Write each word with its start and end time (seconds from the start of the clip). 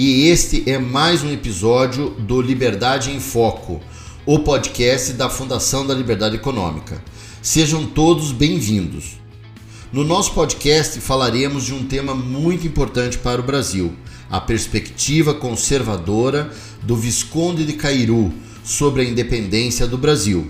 e 0.00 0.28
este 0.28 0.62
é 0.70 0.78
mais 0.78 1.24
um 1.24 1.32
episódio 1.32 2.10
do 2.10 2.40
Liberdade 2.40 3.10
em 3.10 3.18
Foco, 3.18 3.80
o 4.24 4.38
podcast 4.38 5.12
da 5.12 5.28
Fundação 5.28 5.84
da 5.84 5.92
Liberdade 5.92 6.36
Econômica. 6.36 7.02
Sejam 7.42 7.84
todos 7.84 8.30
bem-vindos. 8.30 9.18
No 9.92 10.04
nosso 10.04 10.34
podcast 10.34 11.00
falaremos 11.00 11.64
de 11.64 11.74
um 11.74 11.82
tema 11.82 12.14
muito 12.14 12.64
importante 12.64 13.18
para 13.18 13.40
o 13.40 13.44
Brasil: 13.44 13.92
a 14.30 14.40
perspectiva 14.40 15.34
conservadora 15.34 16.48
do 16.80 16.94
Visconde 16.94 17.64
de 17.64 17.72
Cairu 17.72 18.32
sobre 18.62 19.02
a 19.02 19.04
independência 19.04 19.84
do 19.84 19.98
Brasil. 19.98 20.48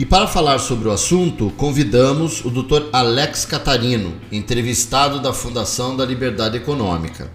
E 0.00 0.04
para 0.04 0.26
falar 0.26 0.58
sobre 0.58 0.88
o 0.88 0.92
assunto, 0.92 1.52
convidamos 1.56 2.44
o 2.44 2.50
Dr. 2.50 2.88
Alex 2.92 3.44
Catarino, 3.44 4.14
entrevistado 4.32 5.20
da 5.20 5.32
Fundação 5.32 5.96
da 5.96 6.04
Liberdade 6.04 6.56
Econômica. 6.56 7.30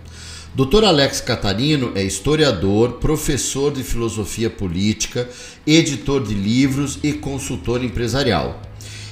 Dr. 0.56 0.86
Alex 0.86 1.20
Catarino 1.20 1.92
é 1.96 2.04
historiador, 2.06 2.94
professor 2.94 3.74
de 3.74 3.84
filosofia 3.84 4.50
política, 4.50 5.28
editor 5.68 6.26
de 6.26 6.34
livros 6.34 6.98
e 7.04 7.12
consultor 7.12 7.84
empresarial. 7.84 8.62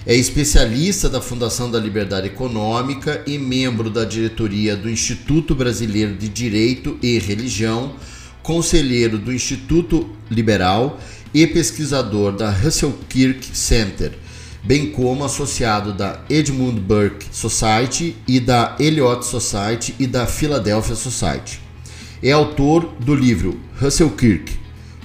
É 0.05 0.15
especialista 0.15 1.09
da 1.09 1.19
Fundação 1.19 1.69
da 1.69 1.77
Liberdade 1.77 2.27
Econômica 2.27 3.21
e 3.27 3.37
membro 3.37 3.89
da 3.89 4.05
diretoria 4.05 4.77
do 4.77 4.89
Instituto 4.89 5.53
Brasileiro 5.53 6.15
de 6.15 6.29
Direito 6.29 6.97
e 7.03 7.19
Religião, 7.19 7.93
conselheiro 8.41 9.17
do 9.17 9.33
Instituto 9.33 10.09
Liberal 10.31 10.97
e 11.33 11.45
pesquisador 11.45 12.31
da 12.31 12.49
Russell 12.49 12.97
Kirk 13.09 13.45
Center, 13.53 14.13
bem 14.63 14.91
como 14.91 15.25
associado 15.25 15.91
da 15.91 16.21
Edmund 16.29 16.79
Burke 16.79 17.27
Society 17.31 18.15
e 18.25 18.39
da 18.39 18.75
Eliot 18.79 19.25
Society 19.25 19.93
e 19.99 20.07
da 20.07 20.25
Philadelphia 20.25 20.95
Society. 20.95 21.59
É 22.21 22.31
autor 22.31 22.85
do 22.99 23.13
livro 23.13 23.59
Russell 23.79 24.09
Kirk, 24.11 24.57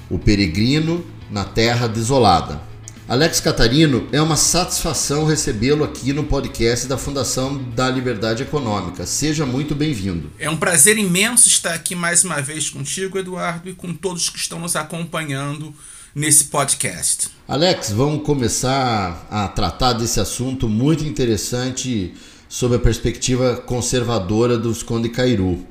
O 0.09 0.19
Peregrino 0.19 1.05
na 1.29 1.45
Terra 1.45 1.89
Desolada. 1.89 2.69
Alex 3.09 3.41
Catarino, 3.41 4.07
é 4.13 4.21
uma 4.21 4.37
satisfação 4.37 5.25
recebê-lo 5.25 5.83
aqui 5.83 6.13
no 6.13 6.25
podcast 6.25 6.87
da 6.87 6.99
Fundação 6.99 7.57
da 7.75 7.89
Liberdade 7.89 8.43
Econômica. 8.43 9.07
Seja 9.07 9.47
muito 9.47 9.75
bem-vindo. 9.75 10.31
É 10.39 10.49
um 10.49 10.59
prazer 10.59 10.99
imenso 10.99 11.49
estar 11.49 11.73
aqui 11.73 11.95
mais 11.95 12.23
uma 12.23 12.41
vez 12.43 12.69
contigo, 12.69 13.19
Eduardo, 13.19 13.71
e 13.71 13.75
com 13.75 13.95
todos 13.95 14.29
que 14.29 14.39
estão 14.39 14.61
nos 14.61 14.77
acompanhando 14.77 15.75
nesse 16.15 16.45
podcast. 16.45 17.29
Alex, 17.47 17.91
vamos 17.91 18.25
começar 18.25 19.27
a 19.31 19.49
tratar 19.49 19.95
desse 19.95 20.21
assunto 20.21 20.69
muito 20.69 21.05
interessante 21.05 22.15
sob 22.49 22.77
a 22.77 22.79
perspectiva 22.79 23.57
conservadora 23.57 24.57
do 24.57 24.73
Visconde 24.73 25.09
Cairu. 25.09 25.65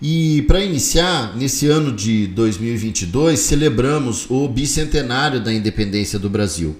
E 0.00 0.42
para 0.42 0.62
iniciar, 0.62 1.34
nesse 1.36 1.68
ano 1.68 1.92
de 1.92 2.26
2022, 2.26 3.40
celebramos 3.40 4.26
o 4.28 4.46
bicentenário 4.48 5.40
da 5.40 5.52
independência 5.52 6.18
do 6.18 6.28
Brasil. 6.28 6.76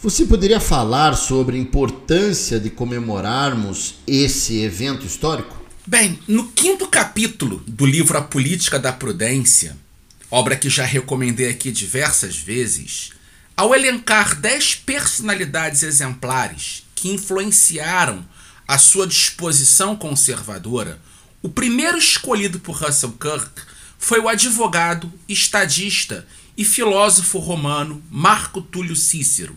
Você 0.00 0.24
poderia 0.24 0.60
falar 0.60 1.14
sobre 1.14 1.56
a 1.56 1.60
importância 1.60 2.60
de 2.60 2.70
comemorarmos 2.70 3.96
esse 4.06 4.60
evento 4.60 5.04
histórico? 5.04 5.60
Bem, 5.86 6.18
no 6.28 6.48
quinto 6.48 6.86
capítulo 6.86 7.62
do 7.66 7.84
livro 7.84 8.16
A 8.16 8.22
Política 8.22 8.78
da 8.78 8.92
Prudência, 8.92 9.76
obra 10.30 10.56
que 10.56 10.70
já 10.70 10.84
recomendei 10.84 11.50
aqui 11.50 11.72
diversas 11.72 12.36
vezes, 12.36 13.10
ao 13.56 13.74
elencar 13.74 14.36
dez 14.36 14.74
personalidades 14.74 15.82
exemplares 15.82 16.84
que 16.94 17.10
influenciaram 17.10 18.24
a 18.66 18.78
sua 18.78 19.06
disposição 19.06 19.96
conservadora, 19.96 21.00
o 21.42 21.48
primeiro 21.48 21.98
escolhido 21.98 22.60
por 22.60 22.76
Russell 22.76 23.12
Kirk 23.12 23.62
foi 23.98 24.20
o 24.20 24.28
advogado, 24.28 25.12
estadista 25.28 26.26
e 26.56 26.64
filósofo 26.64 27.38
romano 27.38 28.02
Marco 28.10 28.62
Túlio 28.62 28.94
Cícero, 28.94 29.56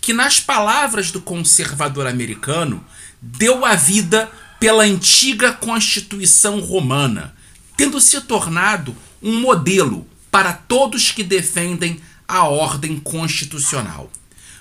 que, 0.00 0.12
nas 0.12 0.40
palavras 0.40 1.10
do 1.10 1.20
conservador 1.20 2.06
americano, 2.06 2.84
deu 3.20 3.64
a 3.64 3.74
vida 3.74 4.30
pela 4.58 4.84
antiga 4.84 5.52
Constituição 5.52 6.60
Romana, 6.60 7.34
tendo 7.76 8.00
se 8.00 8.20
tornado 8.22 8.96
um 9.22 9.40
modelo 9.40 10.06
para 10.34 10.52
todos 10.52 11.12
que 11.12 11.22
defendem 11.22 12.00
a 12.26 12.42
ordem 12.48 12.98
constitucional. 12.98 14.10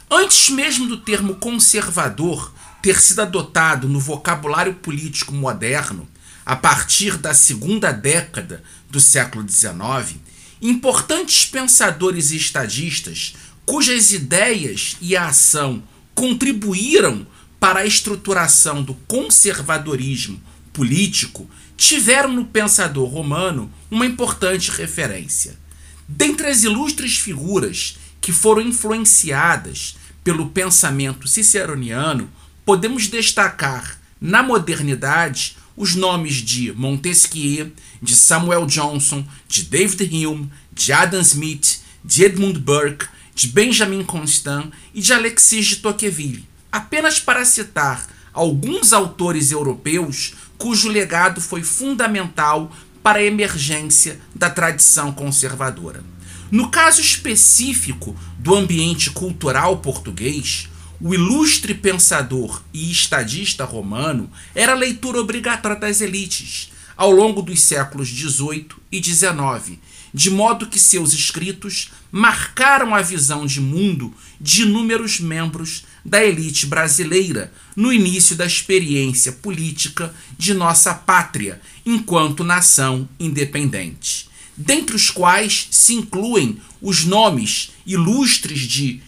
Antes 0.08 0.52
mesmo 0.52 0.86
do 0.86 0.98
termo 0.98 1.34
conservador 1.38 2.54
ter 2.80 3.02
sido 3.02 3.24
adotado 3.24 3.90
no 3.90 4.00
vocabulário 4.00 4.76
político 4.76 5.34
moderno, 5.34 6.08
a 6.46 6.56
partir 6.56 7.18
da 7.18 7.34
segunda 7.34 7.92
década 7.92 8.64
do 8.88 9.00
século 9.00 9.50
XIX, 9.50 10.20
importantes 10.62 11.48
pensadores 11.48 12.30
e 12.30 12.38
estadistas 12.38 13.34
cujas 13.66 14.12
ideias 14.12 14.96
e 15.02 15.18
a 15.18 15.30
ação 15.30 15.82
contribuíram 16.14 17.26
para 17.60 17.80
a 17.80 17.86
estruturação 17.88 18.84
do 18.84 18.94
conservadorismo 19.08 20.40
político 20.72 21.50
tiveram 21.76 22.32
no 22.32 22.46
pensador 22.46 23.10
romano 23.10 23.74
uma 23.90 24.06
importante 24.06 24.70
referência. 24.70 25.63
Dentre 26.08 26.48
as 26.48 26.64
ilustres 26.64 27.18
figuras 27.18 27.98
que 28.20 28.32
foram 28.32 28.62
influenciadas 28.62 29.96
pelo 30.24 30.50
pensamento 30.50 31.28
ciceroniano, 31.28 32.30
podemos 32.66 33.08
destacar, 33.08 34.00
na 34.20 34.42
modernidade, 34.42 35.58
os 35.76 35.96
nomes 35.96 36.36
de 36.36 36.72
Montesquieu, 36.72 37.72
de 38.02 38.16
Samuel 38.16 38.66
Johnson, 38.66 39.26
de 39.48 39.64
David 39.64 40.14
Hume, 40.14 40.50
de 40.72 40.94
Adam 40.94 41.22
Smith, 41.22 41.80
de 42.04 42.24
Edmund 42.24 42.60
Burke, 42.60 43.08
de 43.36 43.48
Benjamin 43.48 44.04
Constant 44.04 44.72
e 44.94 45.02
de 45.02 45.12
Alexis 45.12 45.68
de 45.68 45.76
Tocqueville, 45.78 46.48
apenas 46.72 47.20
para 47.20 47.44
citar 47.44 48.08
alguns 48.34 48.94
autores 48.94 49.52
europeus 49.52 50.34
cujo 50.58 50.88
legado 50.88 51.42
foi 51.42 51.64
fundamental 51.64 52.72
para 53.04 53.20
a 53.20 53.24
emergência 53.24 54.20
da 54.34 54.50
tradição 54.50 55.12
conservadora. 55.12 56.04
No 56.50 56.70
caso 56.70 57.02
específico 57.02 58.16
do 58.40 58.56
ambiente 58.56 59.12
cultural 59.12 59.78
português, 59.78 60.70
o 61.02 61.14
ilustre 61.14 61.74
pensador 61.74 62.62
e 62.74 62.90
estadista 62.90 63.66
romano 63.66 64.32
era 64.56 64.74
leitura 64.74 65.20
obrigatória 65.20 65.78
das 65.78 66.00
elites 66.00 66.72
ao 66.96 67.12
longo 67.12 67.42
dos 67.42 67.62
séculos 67.62 68.08
XVIII 68.08 68.68
e 68.92 69.04
XIX, 69.04 69.80
de 70.14 70.30
modo 70.30 70.68
que 70.68 70.80
seus 70.80 71.12
escritos 71.12 71.92
marcaram 72.12 72.94
a 72.94 73.02
visão 73.02 73.46
de 73.46 73.60
mundo 73.60 74.14
de 74.40 74.62
inúmeros 74.62 75.20
membros 75.20 75.86
da 76.04 76.24
elite 76.24 76.66
brasileira 76.66 77.52
no 77.76 77.92
início 77.92 78.36
da 78.36 78.46
experiência 78.46 79.32
política 79.32 80.14
de 80.38 80.54
nossa 80.54 80.94
pátria 80.94 81.62
enquanto 81.86 82.44
nação 82.44 83.08
independente, 83.20 84.30
dentre 84.56 84.96
os 84.96 85.10
quais 85.10 85.68
se 85.72 85.94
incluem 85.94 86.60
os 86.82 87.06
nomes 87.06 87.72
ilustres 87.86 88.62
de 88.62 89.02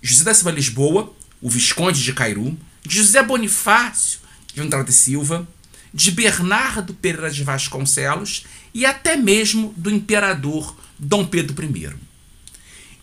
José 0.00 0.24
da 0.24 0.34
Silva 0.34 0.50
Lisboa, 0.50 1.12
o 1.40 1.50
Visconde 1.50 2.02
de 2.02 2.12
Cairu, 2.12 2.56
de 2.86 2.96
José 2.96 3.22
Bonifácio 3.22 4.20
de 4.54 4.60
Andrade 4.60 4.92
Silva, 4.92 5.46
de 5.92 6.10
Bernardo 6.10 6.94
Pereira 6.94 7.30
de 7.30 7.44
Vasconcelos 7.44 8.44
e 8.74 8.84
até 8.84 9.16
mesmo 9.16 9.72
do 9.76 9.90
imperador 9.90 10.76
Dom 10.98 11.24
Pedro 11.24 11.54
I. 11.64 11.90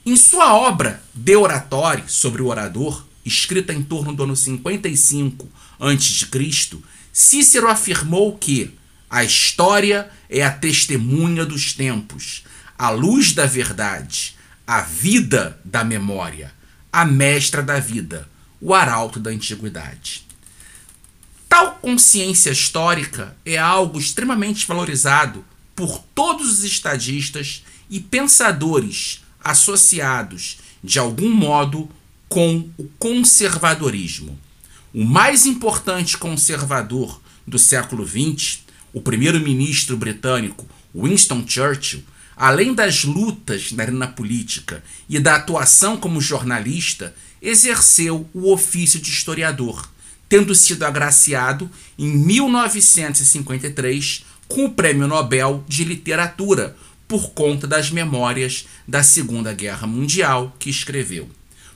Em 0.06 0.16
sua 0.16 0.56
obra 0.56 1.04
De 1.14 1.36
Oratório 1.36 2.04
sobre 2.08 2.42
o 2.42 2.48
Orador, 2.48 3.06
escrita 3.26 3.74
em 3.74 3.82
torno 3.82 4.14
do 4.14 4.24
ano 4.24 4.36
55 4.36 5.50
a.C., 5.80 6.78
Cícero 7.12 7.70
afirmou 7.70 8.38
que 8.38 8.78
a 9.10 9.24
história 9.24 10.10
é 10.30 10.44
a 10.44 10.52
testemunha 10.52 11.46
dos 11.46 11.74
tempos, 11.74 12.44
a 12.78 12.90
luz 12.90 13.34
da 13.34 13.46
verdade, 13.46 14.36
a 14.68 14.82
vida 14.82 15.60
da 15.64 15.84
memória, 15.84 16.54
a 16.92 17.06
mestra 17.06 17.64
da 17.64 17.80
vida, 17.80 18.28
o 18.60 18.74
arauto 18.74 19.20
da 19.20 19.30
antiguidade. 19.30 20.26
Tal 21.48 21.76
consciência 21.76 22.50
histórica 22.50 23.38
é 23.46 23.58
algo 23.58 23.98
extremamente 23.98 24.68
valorizado 24.68 25.46
por 25.74 26.00
todos 26.14 26.52
os 26.52 26.64
estadistas 26.64 27.64
e 27.90 28.00
pensadores 28.00 29.24
associados, 29.42 30.58
de 30.84 31.00
algum 31.00 31.32
modo, 31.32 31.90
com 32.28 32.68
o 32.78 32.90
conservadorismo. 33.00 34.38
O 34.94 35.04
mais 35.04 35.46
importante 35.46 36.18
conservador 36.18 37.22
do 37.46 37.60
século 37.60 38.08
XX, 38.08 38.60
o 38.94 39.02
primeiro-ministro 39.02 39.98
britânico 39.98 40.66
Winston 40.94 41.44
Churchill, 41.46 42.04
além 42.36 42.74
das 42.74 43.04
lutas 43.04 43.72
na 43.72 43.84
arena 43.84 44.08
política 44.08 44.84
e 45.08 45.20
da 45.20 45.36
atuação 45.36 45.98
como 45.98 46.22
jornalista, 46.22 47.14
exerceu 47.42 48.30
o 48.34 48.52
ofício 48.52 49.00
de 49.00 49.10
historiador, 49.10 49.90
tendo 50.28 50.56
sido 50.56 50.84
agraciado 50.84 51.70
em 51.98 52.08
1953 52.08 54.26
com 54.48 54.66
o 54.66 54.72
Prêmio 54.72 55.08
Nobel 55.08 55.64
de 55.68 55.84
Literatura 55.84 56.76
por 57.08 57.32
conta 57.32 57.68
das 57.68 57.92
memórias 57.92 58.66
da 58.88 59.04
Segunda 59.04 59.54
Guerra 59.54 59.86
Mundial 59.86 60.56
que 60.58 60.70
escreveu. 60.70 61.30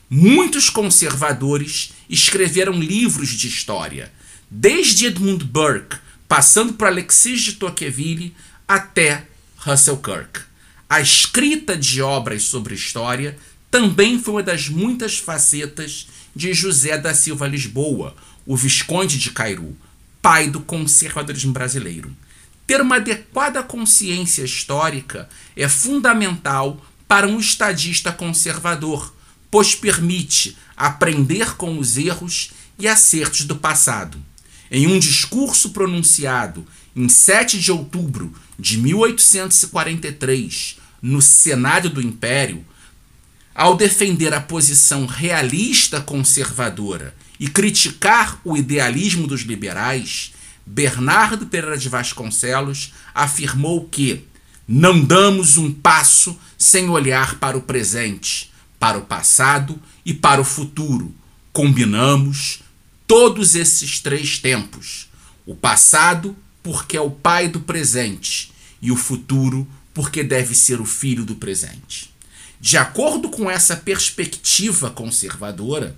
Muitos 0.09 0.71
conservadores 0.71 1.93
escreveram 2.09 2.73
livros 2.73 3.29
de 3.29 3.47
história, 3.47 4.11
desde 4.49 5.05
Edmund 5.05 5.45
Burke, 5.45 5.97
passando 6.27 6.73
por 6.73 6.87
Alexis 6.87 7.41
de 7.41 7.53
Tocqueville 7.53 8.35
até 8.67 9.27
Russell 9.57 9.97
Kirk. 9.97 10.41
A 10.89 10.99
escrita 10.99 11.77
de 11.77 12.01
obras 12.01 12.41
sobre 12.41 12.73
história 12.73 13.37
também 13.69 14.17
foi 14.17 14.33
uma 14.33 14.43
das 14.43 14.67
muitas 14.67 15.19
facetas 15.19 16.07
de 16.35 16.55
José 16.55 16.97
da 16.97 17.13
Silva 17.13 17.47
Lisboa, 17.47 18.15
o 18.47 18.55
Visconde 18.55 19.19
de 19.19 19.29
Cairu, 19.29 19.77
pai 20.23 20.49
do 20.49 20.61
conservadorismo 20.61 21.53
brasileiro. 21.53 22.11
Ter 22.65 22.81
uma 22.81 22.95
adequada 22.95 23.61
consciência 23.61 24.43
histórica 24.43 25.29
é 25.55 25.69
fundamental 25.69 26.83
para 27.07 27.27
um 27.27 27.39
estadista 27.39 28.11
conservador, 28.11 29.13
pois 29.51 29.75
permite 29.75 30.57
aprender 30.75 31.55
com 31.55 31.77
os 31.77 31.97
erros 31.97 32.49
e 32.77 32.87
acertos 32.87 33.45
do 33.45 33.55
passado. 33.55 34.17
Em 34.71 34.87
um 34.87 34.99
discurso 34.99 35.71
pronunciado 35.71 36.65
em 36.95 37.09
7 37.09 37.59
de 37.59 37.71
outubro 37.71 38.33
de 38.57 38.77
1843, 38.77 40.77
no 41.01 41.21
Senado 41.21 41.89
do 41.89 42.01
Império, 42.01 42.65
ao 43.53 43.75
defender 43.75 44.33
a 44.33 44.39
posição 44.39 45.05
realista 45.05 45.99
conservadora 45.99 47.13
e 47.39 47.47
criticar 47.47 48.39
o 48.43 48.55
idealismo 48.55 49.27
dos 49.27 49.41
liberais, 49.41 50.33
Bernardo 50.65 51.47
Pereira 51.47 51.77
de 51.77 51.89
Vasconcelos 51.89 52.93
afirmou 53.13 53.87
que 53.89 54.25
não 54.67 55.03
damos 55.03 55.57
um 55.57 55.71
passo 55.71 56.37
sem 56.57 56.89
olhar 56.89 57.39
para 57.39 57.57
o 57.57 57.61
presente, 57.61 58.51
para 58.79 58.97
o 58.97 59.05
passado 59.05 59.79
e 60.05 60.13
para 60.13 60.41
o 60.41 60.45
futuro. 60.45 61.13
Combinamos 61.51 62.61
todos 63.05 63.55
esses 63.55 63.99
três 63.99 64.39
tempos: 64.39 65.09
o 65.45 65.53
passado, 65.53 66.35
porque 66.63 66.95
é 66.95 67.01
o 67.01 67.11
pai 67.11 67.47
do 67.47 67.59
presente, 67.59 68.51
e 68.81 68.91
o 68.91 68.95
futuro, 68.95 69.67
porque 69.93 70.23
deve 70.23 70.55
ser 70.55 70.79
o 70.79 70.85
filho 70.85 71.25
do 71.25 71.35
presente. 71.35 72.13
De 72.61 72.77
acordo 72.77 73.29
com 73.29 73.49
essa 73.49 73.75
perspectiva 73.75 74.89
conservadora, 74.89 75.95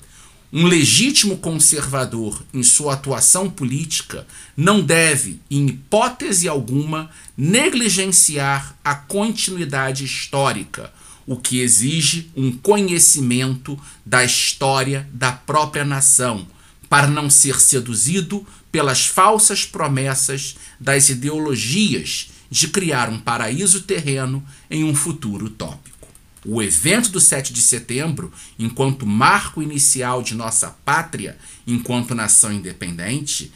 um 0.54 0.66
legítimo 0.66 1.38
conservador 1.38 2.44
em 2.54 2.62
sua 2.62 2.94
atuação 2.94 3.50
política 3.50 4.28
não 4.56 4.82
deve, 4.82 5.40
em 5.50 5.66
hipótese 5.68 6.48
alguma, 6.48 7.10
negligenciar 7.38 8.76
a 8.84 8.94
continuidade 8.94 10.04
histórica, 10.04 10.94
o 11.26 11.38
que 11.38 11.60
exige 11.60 12.32
um 12.36 12.52
conhecimento 12.52 13.80
da 14.06 14.24
história 14.24 15.10
da 15.14 15.32
própria 15.32 15.86
nação, 15.86 16.48
para 16.90 17.08
não 17.08 17.30
ser 17.30 17.60
seduzido 17.60 18.46
pelas 18.72 19.06
falsas 19.06 19.66
promessas 19.66 20.56
das 20.80 21.10
ideologias 21.10 22.30
de 22.50 22.68
criar 22.68 23.10
um 23.10 23.20
paraíso 23.20 23.82
terreno 23.84 24.44
em 24.70 24.84
um 24.84 24.94
futuro 24.94 25.46
utópico. 25.46 26.08
O 26.46 26.62
evento 26.62 27.10
do 27.12 27.20
7 27.20 27.54
de 27.54 27.62
setembro, 27.62 28.34
enquanto 28.58 29.06
marco 29.06 29.62
inicial 29.62 30.24
de 30.24 30.34
nossa 30.34 30.70
pátria 30.84 31.38
enquanto 31.68 32.16
nação 32.16 32.52
independente, 32.52 33.52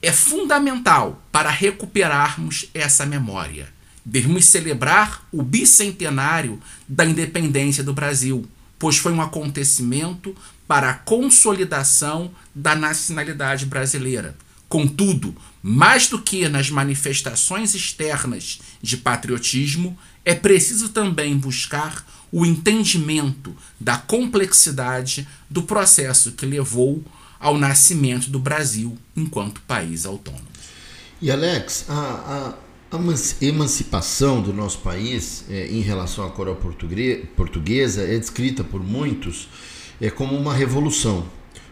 é 0.00 0.12
fundamental 0.12 1.22
para 1.30 1.50
recuperarmos 1.50 2.66
essa 2.72 3.04
memória. 3.04 3.72
Devemos 4.04 4.46
celebrar 4.46 5.26
o 5.32 5.42
bicentenário 5.42 6.60
da 6.88 7.04
independência 7.04 7.84
do 7.84 7.92
Brasil, 7.92 8.44
pois 8.78 8.98
foi 8.98 9.12
um 9.12 9.22
acontecimento 9.22 10.34
para 10.66 10.90
a 10.90 10.94
consolidação 10.94 12.30
da 12.54 12.74
nacionalidade 12.74 13.66
brasileira. 13.66 14.34
Contudo, 14.68 15.36
mais 15.62 16.08
do 16.08 16.18
que 16.18 16.48
nas 16.48 16.70
manifestações 16.70 17.74
externas 17.74 18.60
de 18.80 18.96
patriotismo, 18.96 19.96
é 20.24 20.34
preciso 20.34 20.88
também 20.88 21.36
buscar 21.36 22.04
o 22.32 22.46
entendimento 22.46 23.54
da 23.78 23.98
complexidade 23.98 25.28
do 25.50 25.62
processo 25.62 26.32
que 26.32 26.46
levou 26.46 27.04
ao 27.38 27.58
nascimento 27.58 28.30
do 28.30 28.38
Brasil 28.38 28.96
enquanto 29.14 29.60
país 29.62 30.06
autônomo. 30.06 30.46
E 31.20 31.30
Alex, 31.30 31.84
a, 31.88 31.94
a, 31.94 32.54
a 32.92 33.44
emancipação 33.44 34.42
do 34.42 34.52
nosso 34.52 34.80
país 34.80 35.46
é, 35.48 35.66
em 35.68 35.80
relação 35.80 36.26
à 36.26 36.30
coroa 36.30 36.58
portuguesa 37.34 38.02
é 38.02 38.18
descrita 38.18 38.62
por 38.62 38.82
muitos 38.82 39.48
é, 39.98 40.10
como 40.10 40.36
uma 40.36 40.52
revolução, 40.52 41.26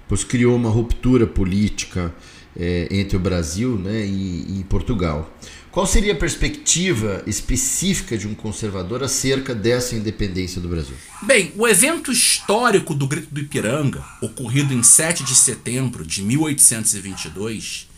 pois 0.08 0.24
criou 0.24 0.56
uma 0.56 0.70
ruptura 0.70 1.26
política 1.26 2.14
é, 2.56 2.88
entre 2.90 3.18
o 3.18 3.20
Brasil 3.20 3.76
né, 3.76 4.06
e, 4.06 4.60
e, 4.60 4.64
Portugal. 4.64 5.30
Qual 5.70 5.86
seria 5.86 6.14
a 6.14 6.16
perspectiva 6.16 7.22
específica 7.26 8.16
de 8.16 8.26
um 8.26 8.34
conservador 8.34 9.04
acerca 9.04 9.54
dessa 9.54 9.94
independência 9.94 10.58
do 10.58 10.68
Brasil? 10.68 10.96
Bem, 11.22 11.52
o 11.54 11.68
evento 11.68 12.10
histórico 12.10 12.94
do 12.94 13.06
Grito 13.06 13.28
do 13.30 13.40
Ipiranga, 13.40 14.02
ocorrido 14.22 14.72
em 14.72 14.82
7 14.82 15.22
de 15.22 15.34
setembro 15.34 16.04
de 16.04 16.22
1822, 16.22 17.89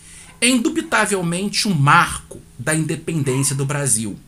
é 0.43 0.49
indubitavelmente 0.49 1.69
um 1.69 1.73
marco 1.73 2.43
da 2.59 2.75
independência 2.75 3.55
do 3.55 3.65
Brasil, 3.65 4.19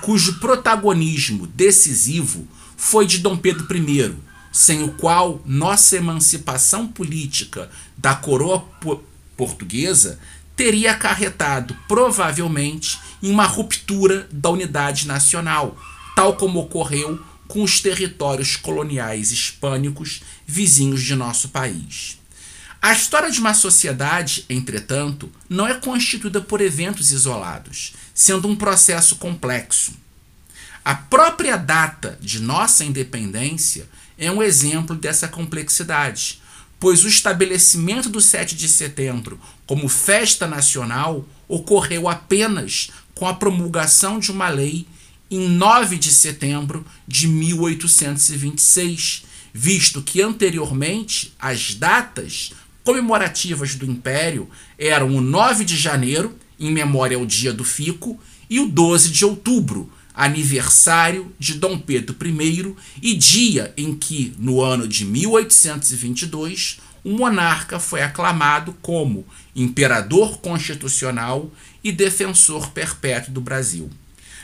cujo 0.00 0.40
protagonismo 0.40 1.46
decisivo 1.46 2.48
foi 2.74 3.04
de 3.04 3.18
Dom 3.18 3.36
Pedro 3.36 3.66
I, 3.76 4.14
sem 4.50 4.82
o 4.82 4.92
qual 4.92 5.42
nossa 5.44 5.98
emancipação 5.98 6.88
política 6.88 7.70
da 7.98 8.14
coroa 8.14 8.64
portuguesa 9.36 10.18
teria 10.56 10.92
acarretado, 10.92 11.76
provavelmente, 11.86 12.98
em 13.22 13.30
uma 13.30 13.44
ruptura 13.44 14.26
da 14.32 14.48
unidade 14.48 15.06
nacional, 15.06 15.78
tal 16.16 16.34
como 16.36 16.60
ocorreu 16.60 17.22
com 17.46 17.62
os 17.62 17.78
territórios 17.78 18.56
coloniais 18.56 19.32
hispânicos 19.32 20.22
vizinhos 20.46 21.02
de 21.02 21.14
nosso 21.14 21.50
país. 21.50 22.17
A 22.80 22.92
história 22.92 23.30
de 23.30 23.40
uma 23.40 23.54
sociedade, 23.54 24.44
entretanto, 24.48 25.30
não 25.48 25.66
é 25.66 25.74
constituída 25.74 26.40
por 26.40 26.60
eventos 26.60 27.10
isolados, 27.10 27.94
sendo 28.14 28.46
um 28.46 28.54
processo 28.54 29.16
complexo. 29.16 29.92
A 30.84 30.94
própria 30.94 31.56
data 31.56 32.16
de 32.20 32.40
nossa 32.40 32.84
independência 32.84 33.88
é 34.16 34.30
um 34.30 34.40
exemplo 34.42 34.94
dessa 34.94 35.26
complexidade, 35.26 36.40
pois 36.78 37.04
o 37.04 37.08
estabelecimento 37.08 38.08
do 38.08 38.20
7 38.20 38.54
de 38.54 38.68
setembro 38.68 39.40
como 39.66 39.88
festa 39.88 40.46
nacional 40.46 41.26
ocorreu 41.48 42.08
apenas 42.08 42.90
com 43.14 43.26
a 43.26 43.34
promulgação 43.34 44.20
de 44.20 44.30
uma 44.30 44.48
lei 44.48 44.86
em 45.30 45.48
9 45.48 45.98
de 45.98 46.12
setembro 46.12 46.86
de 47.06 47.26
1826, 47.26 49.24
visto 49.52 50.00
que 50.00 50.22
anteriormente 50.22 51.34
as 51.38 51.74
datas 51.74 52.52
comemorativas 52.88 53.74
do 53.74 53.84
Império 53.84 54.48
eram 54.78 55.14
o 55.14 55.20
9 55.20 55.62
de 55.62 55.76
janeiro, 55.76 56.34
em 56.58 56.72
memória 56.72 57.18
ao 57.18 57.26
dia 57.26 57.52
do 57.52 57.62
Fico, 57.62 58.18
e 58.48 58.60
o 58.60 58.66
12 58.66 59.10
de 59.10 59.26
outubro, 59.26 59.92
aniversário 60.14 61.30
de 61.38 61.52
Dom 61.52 61.78
Pedro 61.78 62.16
I 62.24 62.74
e 63.02 63.14
dia 63.14 63.74
em 63.76 63.94
que, 63.94 64.34
no 64.38 64.62
ano 64.62 64.88
de 64.88 65.04
1822, 65.04 66.80
o 67.04 67.10
monarca 67.10 67.78
foi 67.78 68.00
aclamado 68.00 68.74
como 68.80 69.26
imperador 69.54 70.38
constitucional 70.38 71.52
e 71.84 71.92
defensor 71.92 72.70
perpétuo 72.70 73.34
do 73.34 73.40
Brasil. 73.42 73.90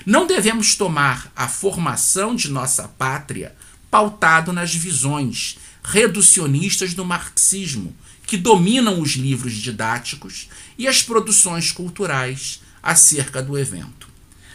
Não 0.04 0.26
devemos 0.26 0.74
tomar 0.74 1.32
a 1.34 1.48
formação 1.48 2.36
de 2.36 2.50
nossa 2.50 2.88
pátria 2.88 3.56
pautado 3.90 4.52
nas 4.52 4.74
visões 4.74 5.56
reducionistas 5.82 6.92
do 6.92 7.06
marxismo, 7.06 7.94
que 8.34 8.38
dominam 8.38 9.00
os 9.00 9.12
livros 9.12 9.52
didáticos 9.52 10.48
e 10.76 10.88
as 10.88 11.00
produções 11.00 11.70
culturais 11.70 12.60
acerca 12.82 13.40
do 13.40 13.56
evento. 13.56 14.08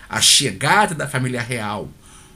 A 0.09 0.19
chegada 0.19 0.93
da 0.93 1.07
família 1.07 1.41
real 1.41 1.89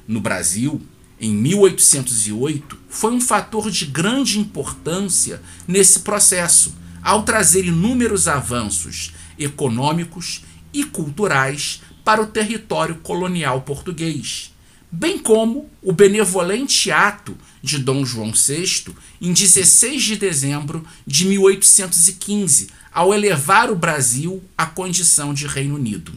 no 0.07 0.21
Brasil 0.21 0.81
em 1.19 1.33
1808, 1.35 2.77
foi 2.87 3.11
um 3.11 3.19
fator 3.19 3.69
de 3.69 3.85
grande 3.85 4.39
importância 4.39 5.41
nesse 5.67 5.99
processo, 5.99 6.73
ao 7.01 7.23
trazer 7.23 7.65
inúmeros 7.65 8.29
avanços 8.29 9.13
econômicos 9.37 10.45
e 10.73 10.85
culturais 10.85 11.81
para 12.05 12.21
o 12.21 12.27
território 12.27 12.95
colonial 12.95 13.63
português, 13.63 14.53
bem 14.89 15.19
como 15.19 15.69
o 15.81 15.91
benevolente 15.91 16.89
ato 16.89 17.37
de 17.63 17.79
Dom 17.79 18.05
João 18.05 18.33
VI 18.33 18.93
em 19.21 19.31
16 19.31 20.03
de 20.03 20.15
dezembro 20.17 20.85
de 21.07 21.25
1815, 21.25 22.67
ao 22.91 23.13
elevar 23.13 23.71
o 23.71 23.75
Brasil 23.75 24.43
à 24.57 24.65
condição 24.65 25.33
de 25.33 25.47
Reino 25.47 25.75
Unido. 25.75 26.13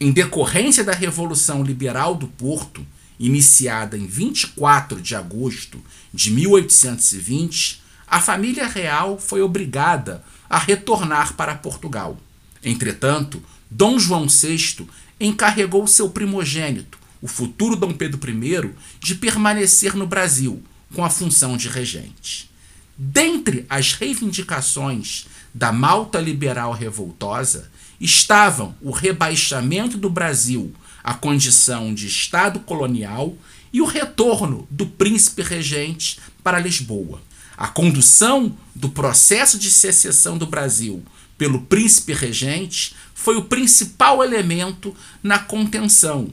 Em 0.00 0.10
decorrência 0.10 0.82
da 0.82 0.92
Revolução 0.92 1.62
Liberal 1.62 2.14
do 2.14 2.26
Porto, 2.26 2.84
iniciada 3.20 3.98
em 3.98 4.06
24 4.06 5.00
de 5.00 5.14
agosto 5.14 5.82
de 6.14 6.30
1820, 6.30 7.82
a 8.06 8.20
família 8.20 8.66
real 8.66 9.18
foi 9.18 9.42
obrigada 9.42 10.24
a 10.48 10.58
retornar 10.58 11.34
para 11.34 11.54
Portugal. 11.54 12.16
Entretanto, 12.64 13.42
Dom 13.70 13.98
João 13.98 14.26
VI 14.26 14.86
encarregou 15.20 15.86
seu 15.86 16.08
primogênito, 16.08 16.97
o 17.20 17.26
futuro 17.28 17.76
Dom 17.76 17.92
Pedro 17.92 18.20
I, 18.30 18.70
de 19.00 19.14
permanecer 19.14 19.94
no 19.94 20.06
Brasil 20.06 20.62
com 20.94 21.04
a 21.04 21.10
função 21.10 21.56
de 21.56 21.68
regente. 21.68 22.50
Dentre 22.96 23.64
as 23.68 23.92
reivindicações 23.92 25.26
da 25.54 25.72
Malta 25.72 26.20
liberal 26.20 26.72
revoltosa 26.72 27.70
estavam 28.00 28.74
o 28.80 28.90
rebaixamento 28.90 29.96
do 29.96 30.10
Brasil 30.10 30.74
à 31.02 31.14
condição 31.14 31.94
de 31.94 32.06
Estado 32.06 32.60
colonial 32.60 33.36
e 33.72 33.80
o 33.80 33.86
retorno 33.86 34.66
do 34.70 34.86
príncipe 34.86 35.42
regente 35.42 36.18
para 36.42 36.58
Lisboa. 36.58 37.20
A 37.56 37.68
condução 37.68 38.56
do 38.74 38.88
processo 38.88 39.58
de 39.58 39.70
secessão 39.70 40.38
do 40.38 40.46
Brasil 40.46 41.02
pelo 41.36 41.62
príncipe 41.62 42.12
regente 42.12 42.94
foi 43.14 43.36
o 43.36 43.44
principal 43.44 44.22
elemento 44.22 44.94
na 45.22 45.38
contenção 45.38 46.32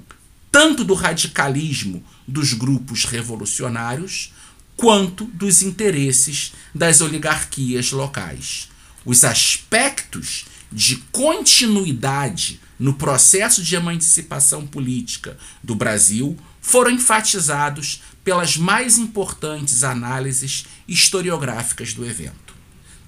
tanto 0.55 0.85
do 0.85 0.93
radicalismo 0.93 2.01
dos 2.25 2.53
grupos 2.53 3.03
revolucionários 3.03 4.31
quanto 4.77 5.25
dos 5.25 5.61
interesses 5.61 6.53
das 6.73 7.01
oligarquias 7.01 7.91
locais. 7.91 8.69
Os 9.03 9.25
aspectos 9.25 10.45
de 10.71 10.95
continuidade 11.11 12.61
no 12.79 12.93
processo 12.93 13.61
de 13.61 13.75
emancipação 13.75 14.65
política 14.65 15.37
do 15.61 15.75
Brasil 15.75 16.37
foram 16.61 16.91
enfatizados 16.91 18.01
pelas 18.23 18.55
mais 18.55 18.97
importantes 18.97 19.83
análises 19.83 20.67
historiográficas 20.87 21.93
do 21.93 22.05
evento. 22.05 22.55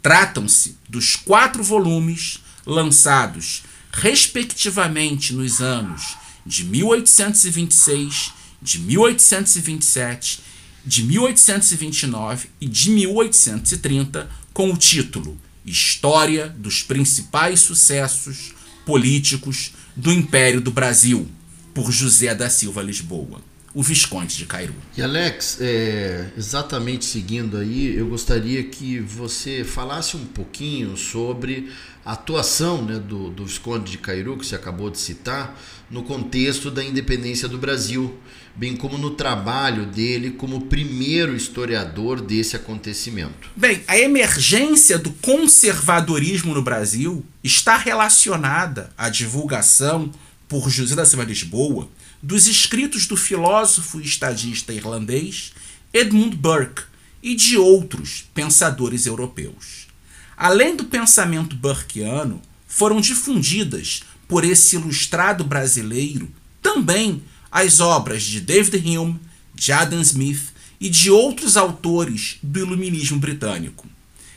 Tratam-se 0.00 0.78
dos 0.88 1.16
quatro 1.16 1.62
volumes 1.62 2.40
lançados, 2.64 3.64
respectivamente, 3.92 5.34
nos 5.34 5.60
anos 5.60 6.16
de 6.46 6.64
1826, 6.64 8.32
de 8.62 8.78
1827, 8.78 10.40
de 10.86 11.02
1829 11.02 12.48
e 12.58 12.66
de 12.66 12.90
1830, 12.90 14.30
com 14.54 14.72
o 14.72 14.76
título 14.78 15.38
História 15.64 16.48
dos 16.48 16.82
principais 16.82 17.60
sucessos 17.60 18.52
políticos 18.86 19.72
do 19.94 20.12
Império 20.12 20.60
do 20.60 20.70
Brasil, 20.70 21.28
por 21.74 21.92
José 21.92 22.34
da 22.34 22.48
Silva 22.48 22.82
Lisboa 22.82 23.49
o 23.72 23.82
Visconde 23.82 24.36
de 24.36 24.46
Cairu. 24.46 24.74
E 24.96 25.02
Alex, 25.02 25.58
é, 25.60 26.26
exatamente 26.36 27.04
seguindo 27.04 27.56
aí, 27.56 27.96
eu 27.96 28.08
gostaria 28.08 28.64
que 28.64 28.98
você 28.98 29.62
falasse 29.62 30.16
um 30.16 30.24
pouquinho 30.24 30.96
sobre 30.96 31.70
a 32.04 32.12
atuação 32.12 32.82
né, 32.82 32.98
do, 32.98 33.30
do 33.30 33.46
Visconde 33.46 33.92
de 33.92 33.98
Cairu, 33.98 34.36
que 34.36 34.44
você 34.44 34.56
acabou 34.56 34.90
de 34.90 34.98
citar, 34.98 35.56
no 35.88 36.02
contexto 36.02 36.70
da 36.70 36.82
independência 36.82 37.48
do 37.48 37.58
Brasil, 37.58 38.18
bem 38.56 38.76
como 38.76 38.98
no 38.98 39.10
trabalho 39.10 39.86
dele 39.86 40.32
como 40.32 40.62
primeiro 40.62 41.36
historiador 41.36 42.20
desse 42.20 42.56
acontecimento. 42.56 43.50
Bem, 43.54 43.82
a 43.86 43.96
emergência 43.98 44.98
do 44.98 45.10
conservadorismo 45.12 46.54
no 46.54 46.62
Brasil 46.62 47.24
está 47.42 47.76
relacionada 47.76 48.92
à 48.98 49.08
divulgação 49.08 50.10
por 50.48 50.68
José 50.68 50.96
da 50.96 51.04
Silva 51.04 51.24
Lisboa 51.24 51.88
dos 52.22 52.46
escritos 52.46 53.06
do 53.06 53.16
filósofo 53.16 54.00
e 54.00 54.04
estadista 54.04 54.72
irlandês 54.72 55.52
Edmund 55.92 56.36
Burke 56.36 56.82
e 57.22 57.34
de 57.34 57.56
outros 57.56 58.24
pensadores 58.34 59.06
europeus. 59.06 59.88
Além 60.36 60.76
do 60.76 60.84
pensamento 60.84 61.56
burkeano, 61.56 62.40
foram 62.66 63.00
difundidas 63.00 64.02
por 64.28 64.44
esse 64.44 64.76
ilustrado 64.76 65.44
brasileiro 65.44 66.30
também 66.62 67.22
as 67.50 67.80
obras 67.80 68.22
de 68.22 68.40
David 68.40 68.96
Hume, 68.96 69.20
de 69.54 69.72
Adam 69.72 70.00
Smith 70.00 70.52
e 70.80 70.88
de 70.88 71.10
outros 71.10 71.56
autores 71.56 72.38
do 72.42 72.60
iluminismo 72.60 73.18
britânico. 73.18 73.88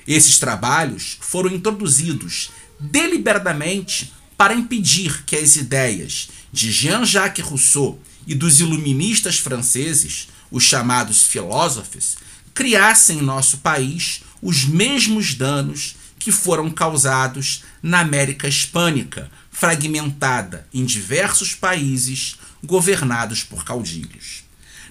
Esses 0.08 0.40
trabalhos 0.40 1.18
foram 1.22 1.52
introduzidos 1.52 2.50
deliberadamente 2.80 4.12
para 4.36 4.56
impedir 4.56 5.24
que 5.26 5.38
as 5.38 5.56
ideias 5.56 6.30
de 6.54 6.72
Jean-Jacques 6.72 7.44
Rousseau 7.44 8.00
e 8.28 8.36
dos 8.36 8.60
iluministas 8.60 9.40
franceses, 9.40 10.28
os 10.52 10.64
chamados 10.64 11.24
filósofos, 11.24 12.16
criassem 12.54 13.18
em 13.18 13.22
nosso 13.24 13.58
país 13.58 14.22
os 14.40 14.64
mesmos 14.64 15.34
danos 15.34 15.96
que 16.20 16.32
foram 16.32 16.70
causados 16.70 17.64
na 17.82 18.02
América 18.02 18.48
Hispânica, 18.48 19.32
fragmentada 19.52 20.68
em 20.72 20.86
diversos 20.86 21.56
países 21.56 22.36
governados 22.64 23.44
por 23.44 23.66
caudilhos. 23.66 24.44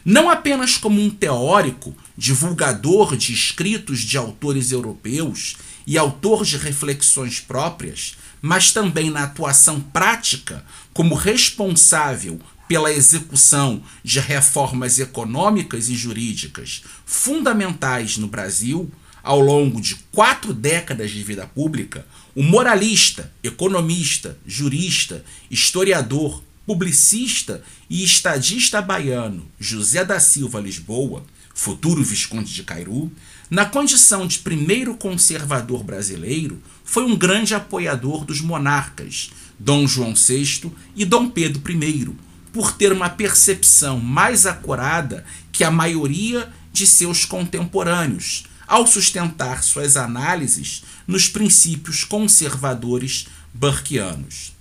Não 0.04 0.28
apenas 0.28 0.76
como 0.76 1.00
um 1.00 1.08
teórico, 1.08 1.96
divulgador 2.18 3.16
de 3.16 3.32
escritos 3.32 4.00
de 4.00 4.18
autores 4.18 4.72
europeus 4.72 5.56
e 5.86 5.96
autor 5.96 6.44
de 6.44 6.56
reflexões 6.56 7.38
próprias, 7.38 8.16
mas 8.42 8.72
também 8.72 9.08
na 9.08 9.22
atuação 9.22 9.80
prática 9.80 10.64
como 10.92 11.14
responsável 11.14 12.40
pela 12.68 12.92
execução 12.92 13.82
de 14.02 14.18
reformas 14.20 14.98
econômicas 14.98 15.88
e 15.88 15.94
jurídicas 15.94 16.82
fundamentais 17.04 18.16
no 18.16 18.26
Brasil, 18.26 18.90
ao 19.22 19.40
longo 19.40 19.80
de 19.80 19.94
quatro 20.10 20.52
décadas 20.52 21.10
de 21.10 21.22
vida 21.22 21.46
pública, 21.46 22.06
o 22.34 22.42
moralista, 22.42 23.32
economista, 23.42 24.38
jurista, 24.46 25.24
historiador, 25.50 26.42
publicista 26.66 27.62
e 27.90 28.04
estadista 28.04 28.80
baiano 28.80 29.46
José 29.60 30.04
da 30.04 30.18
Silva 30.18 30.60
Lisboa, 30.60 31.24
futuro 31.54 32.02
Visconde 32.02 32.52
de 32.52 32.62
Cairu, 32.62 33.12
na 33.50 33.66
condição 33.66 34.26
de 34.26 34.38
primeiro 34.38 34.94
conservador 34.94 35.84
brasileiro, 35.84 36.62
foi 36.84 37.04
um 37.04 37.14
grande 37.14 37.54
apoiador 37.54 38.24
dos 38.24 38.40
monarcas, 38.40 39.30
Dom 39.64 39.86
João 39.86 40.12
VI 40.12 40.72
e 40.96 41.04
Dom 41.04 41.28
Pedro 41.28 41.62
I, 41.70 42.10
por 42.52 42.72
ter 42.72 42.90
uma 42.90 43.08
percepção 43.08 44.00
mais 44.00 44.44
acurada 44.44 45.24
que 45.52 45.62
a 45.62 45.70
maioria 45.70 46.52
de 46.72 46.84
seus 46.84 47.24
contemporâneos, 47.24 48.44
ao 48.66 48.88
sustentar 48.88 49.62
suas 49.62 49.96
análises 49.96 50.82
nos 51.06 51.28
princípios 51.28 52.02
conservadores 52.02 53.28
burkeanos. 53.54 54.52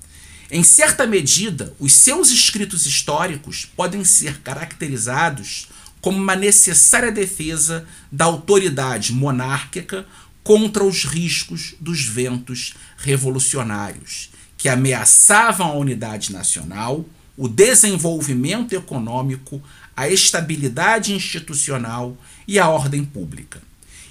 Em 0.52 0.64
certa 0.64 1.08
medida, 1.08 1.74
os 1.80 1.94
seus 1.94 2.30
escritos 2.30 2.86
históricos 2.86 3.68
podem 3.76 4.04
ser 4.04 4.42
caracterizados 4.42 5.68
como 6.00 6.18
uma 6.18 6.36
necessária 6.36 7.12
defesa 7.12 7.88
da 8.12 8.26
autoridade 8.26 9.14
monárquica 9.14 10.06
contra 10.44 10.84
os 10.84 11.06
riscos 11.06 11.74
dos 11.80 12.04
ventos 12.04 12.74
revolucionários, 12.98 14.30
que 14.62 14.70
ameaçavam 14.70 15.72
a 15.72 15.74
unidade 15.74 16.32
nacional, 16.32 17.04
o 17.36 17.48
desenvolvimento 17.48 18.74
econômico, 18.74 19.60
a 19.98 20.08
estabilidade 20.08 21.16
institucional 21.16 22.16
e 22.48 22.60
a 22.60 22.70
ordem 22.70 23.04
pública. 23.04 23.60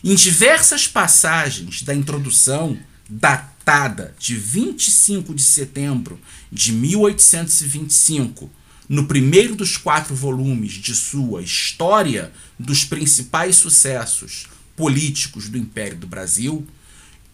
Em 0.02 0.12
diversas 0.16 0.88
passagens 0.88 1.82
da 1.82 1.94
introdução, 1.94 2.76
datada 3.08 4.12
de 4.18 4.34
25 4.34 5.32
de 5.36 5.42
setembro 5.42 6.18
de 6.50 6.72
1825, 6.72 8.50
no 8.88 9.06
primeiro 9.06 9.54
dos 9.54 9.76
quatro 9.76 10.16
volumes 10.16 10.72
de 10.72 10.96
sua 10.96 11.42
História 11.42 12.32
dos 12.58 12.84
Principais 12.84 13.54
Sucessos 13.54 14.48
Políticos 14.74 15.48
do 15.48 15.56
Império 15.56 15.96
do 15.96 16.08
Brasil, 16.08 16.66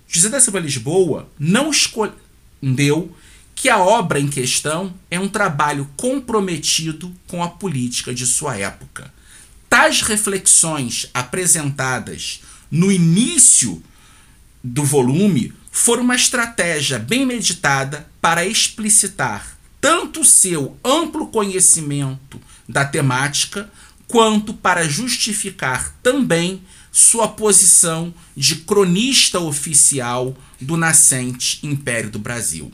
José 0.06 0.28
da 0.28 0.38
Silva 0.38 0.60
Lisboa 0.60 1.30
não 1.38 1.70
escondeu 2.62 3.14
que 3.54 3.68
a 3.68 3.78
obra 3.78 4.20
em 4.20 4.28
questão 4.28 4.94
é 5.10 5.18
um 5.18 5.28
trabalho 5.28 5.88
comprometido 5.96 7.14
com 7.26 7.42
a 7.42 7.48
política 7.48 8.14
de 8.14 8.26
sua 8.26 8.56
época. 8.56 9.12
Tais 9.68 10.02
reflexões 10.02 11.08
apresentadas 11.14 12.42
no 12.70 12.92
início 12.92 13.82
do 14.62 14.84
volume 14.84 15.52
foram 15.70 16.02
uma 16.02 16.16
estratégia 16.16 16.98
bem 16.98 17.24
meditada 17.24 18.08
para 18.20 18.44
explicitar 18.44 19.56
tanto 19.80 20.24
seu 20.24 20.76
amplo 20.84 21.28
conhecimento 21.28 22.40
da 22.68 22.84
temática, 22.84 23.70
quanto 24.08 24.52
para 24.52 24.88
justificar 24.88 25.94
também 26.02 26.62
sua 26.96 27.28
posição 27.28 28.14
de 28.34 28.56
cronista 28.56 29.38
oficial 29.38 30.34
do 30.58 30.78
nascente 30.78 31.58
Império 31.62 32.10
do 32.10 32.18
Brasil. 32.18 32.72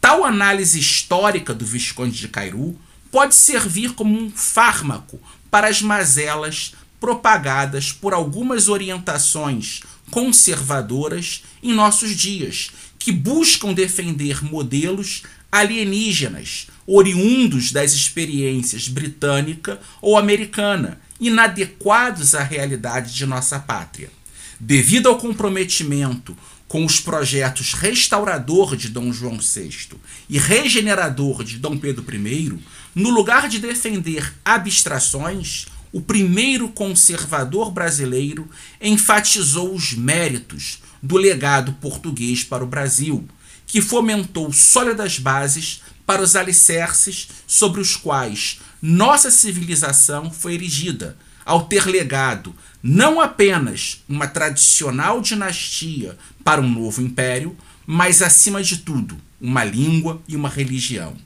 Tal 0.00 0.24
análise 0.24 0.78
histórica 0.78 1.52
do 1.52 1.66
Visconde 1.66 2.16
de 2.16 2.28
Cairu 2.28 2.78
pode 3.10 3.34
servir 3.34 3.94
como 3.94 4.16
um 4.16 4.30
fármaco 4.30 5.20
para 5.50 5.66
as 5.66 5.82
mazelas 5.82 6.74
propagadas 7.00 7.90
por 7.90 8.14
algumas 8.14 8.68
orientações 8.68 9.80
conservadoras 10.12 11.42
em 11.60 11.72
nossos 11.72 12.14
dias, 12.14 12.70
que 13.00 13.10
buscam 13.10 13.72
defender 13.72 14.44
modelos 14.44 15.24
alienígenas, 15.50 16.68
oriundos 16.86 17.72
das 17.72 17.94
experiências 17.94 18.86
britânica 18.86 19.80
ou 20.00 20.16
americana, 20.16 21.00
inadequados 21.20 22.34
à 22.34 22.42
realidade 22.42 23.14
de 23.14 23.26
nossa 23.26 23.58
pátria. 23.58 24.10
Devido 24.58 25.08
ao 25.08 25.18
comprometimento 25.18 26.36
com 26.66 26.84
os 26.84 27.00
projetos 27.00 27.74
restaurador 27.74 28.76
de 28.76 28.88
Dom 28.88 29.12
João 29.12 29.38
VI 29.38 29.88
e 30.28 30.38
regenerador 30.38 31.42
de 31.42 31.58
Dom 31.58 31.76
Pedro 31.76 32.04
I, 32.14 32.58
no 32.94 33.10
lugar 33.10 33.48
de 33.48 33.58
defender 33.58 34.32
abstrações, 34.44 35.66
o 35.92 36.00
primeiro 36.00 36.68
conservador 36.68 37.72
brasileiro 37.72 38.48
enfatizou 38.80 39.74
os 39.74 39.92
méritos 39.94 40.80
do 41.02 41.16
legado 41.16 41.72
português 41.74 42.44
para 42.44 42.62
o 42.62 42.68
Brasil, 42.68 43.26
que 43.66 43.80
fomentou 43.80 44.52
sólidas 44.52 45.18
bases 45.18 45.82
para 46.10 46.22
os 46.22 46.34
alicerces 46.34 47.28
sobre 47.46 47.80
os 47.80 47.94
quais 47.94 48.58
nossa 48.82 49.30
civilização 49.30 50.28
foi 50.28 50.54
erigida, 50.54 51.16
ao 51.44 51.66
ter 51.66 51.86
legado 51.86 52.52
não 52.82 53.20
apenas 53.20 54.02
uma 54.08 54.26
tradicional 54.26 55.20
dinastia 55.20 56.18
para 56.42 56.60
um 56.60 56.68
novo 56.68 57.00
império, 57.00 57.56
mas, 57.86 58.22
acima 58.22 58.60
de 58.60 58.78
tudo, 58.78 59.16
uma 59.40 59.62
língua 59.62 60.20
e 60.26 60.34
uma 60.34 60.48
religião. 60.48 61.16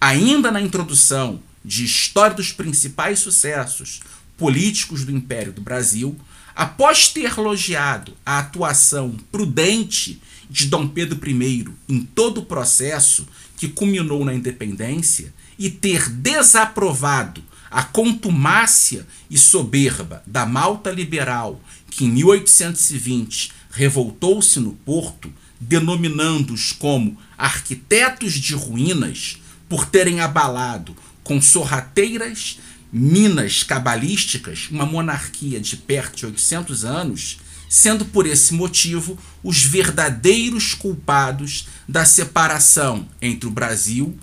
Ainda 0.00 0.52
na 0.52 0.60
introdução 0.60 1.42
de 1.64 1.84
História 1.84 2.36
dos 2.36 2.52
Principais 2.52 3.18
Sucessos 3.18 3.98
Políticos 4.38 5.04
do 5.04 5.10
Império 5.10 5.52
do 5.52 5.60
Brasil, 5.60 6.16
após 6.54 7.08
ter 7.08 7.36
elogiado 7.36 8.16
a 8.24 8.38
atuação 8.38 9.16
prudente 9.32 10.22
de 10.48 10.66
Dom 10.66 10.86
Pedro 10.88 11.18
I 11.28 11.64
em 11.88 12.02
todo 12.04 12.38
o 12.38 12.46
processo 12.46 13.26
que 13.60 13.68
culminou 13.68 14.24
na 14.24 14.32
independência 14.32 15.34
e 15.58 15.68
ter 15.68 16.08
desaprovado 16.08 17.44
a 17.70 17.82
contumácia 17.82 19.06
e 19.28 19.36
soberba 19.36 20.22
da 20.26 20.46
Malta 20.46 20.90
liberal 20.90 21.60
que 21.90 22.06
em 22.06 22.08
1820 22.08 23.52
revoltou-se 23.70 24.58
no 24.58 24.72
Porto, 24.72 25.30
denominando-os 25.60 26.72
como 26.72 27.18
arquitetos 27.36 28.32
de 28.32 28.54
ruínas 28.54 29.36
por 29.68 29.84
terem 29.84 30.22
abalado 30.22 30.96
com 31.22 31.38
sorrateiras 31.38 32.58
minas 32.90 33.62
cabalísticas 33.62 34.68
uma 34.70 34.86
monarquia 34.86 35.60
de 35.60 35.76
perto 35.76 36.16
de 36.16 36.26
800 36.26 36.86
anos, 36.86 37.36
sendo 37.70 38.04
por 38.04 38.26
esse 38.26 38.52
motivo 38.52 39.16
os 39.44 39.62
verdadeiros 39.62 40.74
culpados 40.74 41.68
da 41.88 42.04
separação 42.04 43.08
entre 43.22 43.48
o 43.48 43.52
Brasil 43.52 44.18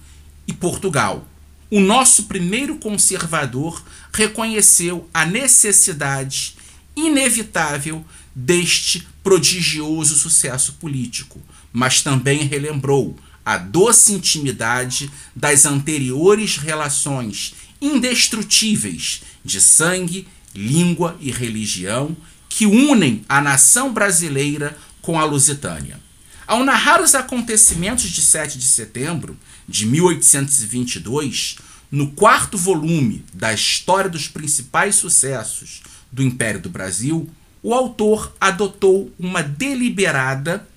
e 0.46 0.52
Portugal. 0.52 1.26
O 1.72 1.80
nosso 1.80 2.24
primeiro 2.24 2.76
conservador 2.76 3.82
reconheceu 4.12 5.10
a 5.14 5.26
necessidade 5.26 6.56
inevitável 6.94 8.06
deste 8.36 9.08
prodigioso 9.24 10.18
sucesso 10.18 10.74
político, 10.74 11.42
mas 11.72 12.02
também 12.02 12.44
relembrou 12.44 13.18
a 13.46 13.58
doce 13.58 14.12
intimidade 14.12 15.10
das 15.34 15.66
anteriores 15.66 16.58
relações 16.58 17.56
indestrutíveis 17.82 19.22
de 19.44 19.62
sangue, 19.62 20.28
língua 20.54 21.18
e 21.22 21.32
religião 21.32 22.16
que 22.58 22.66
unem 22.66 23.24
a 23.30 23.40
nação 23.40 23.94
brasileira 23.94 24.76
com 25.00 25.20
a 25.20 25.24
Lusitânia. 25.24 26.00
Ao 26.48 26.64
narrar 26.64 27.04
os 27.04 27.14
acontecimentos 27.14 28.10
de 28.10 28.20
7 28.20 28.58
de 28.58 28.66
setembro 28.66 29.38
de 29.70 29.86
1822, 29.86 31.58
no 31.92 32.10
quarto 32.14 32.58
volume 32.58 33.24
da 33.32 33.54
História 33.54 34.10
dos 34.10 34.28
Principais 34.28 34.96
Sucessos 34.96 35.84
do 36.12 36.24
Império 36.24 36.60
do 36.60 36.68
Brasil, 36.68 37.30
o 37.62 37.76
autor 37.76 38.36
adotou 38.42 39.14
uma 39.20 39.44
deliberada 39.44 40.68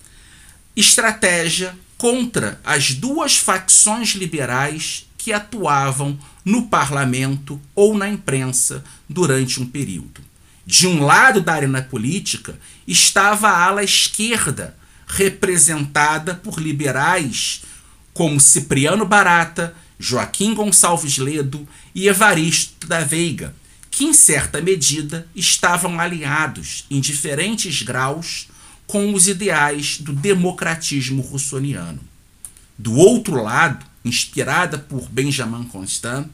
estratégia 0.76 1.74
contra 1.96 2.60
as 2.62 2.92
duas 2.92 3.38
facções 3.38 4.10
liberais 4.10 5.08
que 5.16 5.32
atuavam 5.32 6.18
no 6.44 6.66
parlamento 6.66 7.58
ou 7.74 7.96
na 7.96 8.06
imprensa 8.06 8.84
durante 9.08 9.62
um 9.62 9.66
período. 9.66 10.29
De 10.70 10.86
um 10.86 11.02
lado 11.02 11.40
da 11.40 11.54
arena 11.54 11.82
política 11.82 12.56
estava 12.86 13.48
a 13.48 13.64
ala 13.64 13.82
esquerda, 13.82 14.76
representada 15.04 16.32
por 16.32 16.60
liberais 16.60 17.62
como 18.14 18.38
Cipriano 18.38 19.04
Barata, 19.04 19.74
Joaquim 19.98 20.54
Gonçalves 20.54 21.18
Ledo 21.18 21.68
e 21.92 22.06
Evaristo 22.06 22.86
da 22.86 23.00
Veiga, 23.00 23.52
que 23.90 24.04
em 24.04 24.12
certa 24.12 24.60
medida 24.60 25.26
estavam 25.34 25.98
alinhados 25.98 26.84
em 26.88 27.00
diferentes 27.00 27.82
graus 27.82 28.46
com 28.86 29.12
os 29.12 29.26
ideais 29.26 29.98
do 29.98 30.12
democratismo 30.12 31.20
russoniano. 31.20 31.98
Do 32.78 32.94
outro 32.94 33.42
lado, 33.42 33.84
inspirada 34.04 34.78
por 34.78 35.08
Benjamin 35.08 35.64
Constant, 35.64 36.28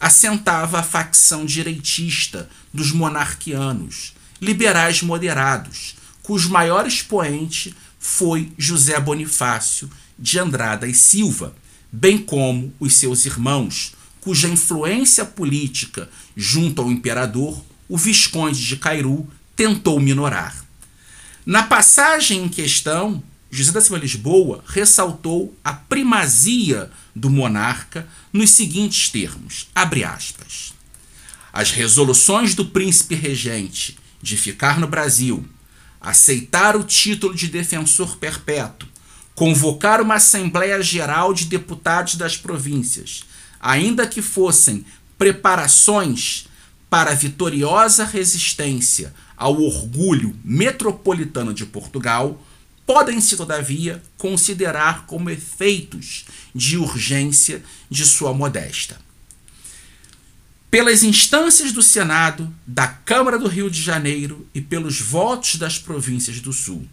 assentava 0.00 0.80
a 0.80 0.82
facção 0.82 1.44
direitista 1.44 2.48
dos 2.72 2.90
monarquianos, 2.90 4.14
liberais 4.40 5.02
moderados, 5.02 5.94
cujo 6.22 6.48
maior 6.48 6.86
expoente 6.86 7.74
foi 7.98 8.50
José 8.56 8.98
Bonifácio 8.98 9.90
de 10.18 10.38
Andrada 10.38 10.86
e 10.86 10.94
Silva, 10.94 11.54
bem 11.92 12.16
como 12.16 12.72
os 12.80 12.94
seus 12.94 13.26
irmãos, 13.26 13.94
cuja 14.20 14.48
influência 14.48 15.24
política 15.24 16.08
junto 16.34 16.80
ao 16.80 16.90
imperador, 16.90 17.62
o 17.88 17.98
Visconde 17.98 18.64
de 18.64 18.76
Cairu, 18.76 19.28
tentou 19.54 20.00
minorar. 20.00 20.64
Na 21.44 21.62
passagem 21.62 22.44
em 22.44 22.48
questão, 22.48 23.22
José 23.50 23.72
da 23.72 23.80
Silva 23.80 23.98
Lisboa 23.98 24.62
ressaltou 24.66 25.56
a 25.64 25.72
primazia 25.72 26.90
do 27.14 27.28
monarca 27.28 28.06
nos 28.32 28.50
seguintes 28.50 29.08
termos: 29.08 29.68
abre 29.74 30.04
aspas. 30.04 30.72
As 31.52 31.72
resoluções 31.72 32.54
do 32.54 32.64
príncipe 32.64 33.16
regente 33.16 33.98
de 34.22 34.36
ficar 34.36 34.78
no 34.78 34.86
Brasil, 34.86 35.44
aceitar 36.00 36.76
o 36.76 36.84
título 36.84 37.34
de 37.34 37.48
defensor 37.48 38.16
perpétuo, 38.18 38.88
convocar 39.34 40.00
uma 40.00 40.14
Assembleia 40.14 40.80
Geral 40.80 41.34
de 41.34 41.46
Deputados 41.46 42.14
das 42.14 42.36
províncias, 42.36 43.24
ainda 43.58 44.06
que 44.06 44.22
fossem 44.22 44.84
preparações 45.18 46.46
para 46.88 47.10
a 47.10 47.14
vitoriosa 47.14 48.04
resistência 48.04 49.12
ao 49.36 49.60
orgulho 49.60 50.36
metropolitano 50.44 51.52
de 51.52 51.64
Portugal, 51.64 52.40
podem-se, 52.92 53.36
todavia, 53.36 54.02
considerar 54.18 55.06
como 55.06 55.30
efeitos 55.30 56.24
de 56.52 56.76
urgência 56.76 57.62
de 57.88 58.04
sua 58.04 58.34
modesta. 58.34 59.00
Pelas 60.68 61.04
instâncias 61.04 61.70
do 61.70 61.84
Senado, 61.84 62.52
da 62.66 62.88
Câmara 62.88 63.38
do 63.38 63.46
Rio 63.46 63.70
de 63.70 63.80
Janeiro 63.80 64.44
e 64.52 64.60
pelos 64.60 65.00
votos 65.00 65.54
das 65.54 65.78
províncias 65.78 66.40
do 66.40 66.52
Sul. 66.52 66.84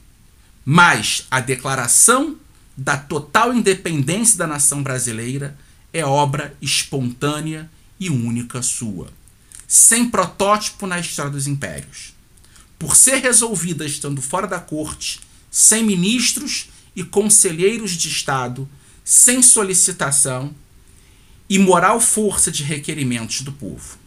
Mas 0.64 1.26
a 1.32 1.40
declaração 1.40 2.38
da 2.78 2.96
total 2.96 3.52
independência 3.52 4.38
da 4.38 4.46
nação 4.46 4.84
brasileira 4.84 5.58
é 5.92 6.06
obra 6.06 6.56
espontânea 6.62 7.68
e 8.00 8.08
única 8.08 8.62
sua, 8.62 9.08
sem 9.68 10.08
protótipo 10.08 10.86
na 10.86 11.00
história 11.00 11.32
dos 11.32 11.48
impérios. 11.48 12.14
Por 12.78 12.96
ser 12.96 13.16
resolvida 13.16 13.84
estando 13.84 14.22
fora 14.22 14.46
da 14.46 14.60
corte 14.60 15.26
sem 15.50 15.84
ministros 15.84 16.70
e 16.96 17.04
conselheiros 17.04 17.92
de 17.92 18.08
Estado, 18.08 18.68
sem 19.04 19.42
solicitação 19.42 20.54
e 21.50 21.58
moral 21.58 22.00
força 22.00 22.52
de 22.52 22.64
requerimentos 22.64 23.42
do 23.42 23.52
povo. 23.52 23.98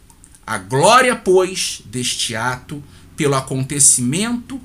A 0.46 0.58
glória, 0.58 1.14
pois, 1.16 1.82
deste 1.86 2.34
ato, 2.34 2.82
pelo 3.16 3.34
acontecimento 3.34 4.60